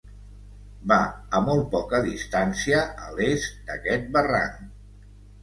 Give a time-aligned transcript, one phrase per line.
[0.91, 0.95] Va
[1.39, 4.67] a molt poca distància a l'est d'aquest barranc.